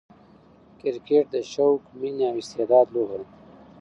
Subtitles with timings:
[0.79, 3.27] کرکټ د شوق، میني او استعداد لوبه ده.